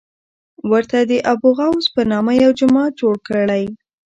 ورته 0.71 0.99
د 1.09 1.11
ابوغوث 1.31 1.85
په 1.95 2.01
نامه 2.11 2.33
یو 2.43 2.51
جومات 2.59 2.91
جوړ 3.01 3.15
کړی. 3.27 3.63